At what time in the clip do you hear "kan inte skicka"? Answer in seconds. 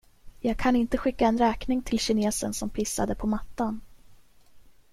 0.57-1.25